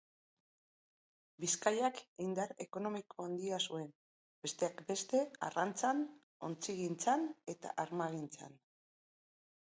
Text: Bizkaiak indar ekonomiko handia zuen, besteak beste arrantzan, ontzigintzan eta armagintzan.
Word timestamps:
Bizkaiak 1.43 1.97
indar 2.27 2.53
ekonomiko 2.65 3.25
handia 3.25 3.59
zuen, 3.71 3.85
besteak 4.45 4.81
beste 4.87 5.21
arrantzan, 5.49 6.01
ontzigintzan 6.47 7.27
eta 7.55 7.75
armagintzan. 7.85 8.57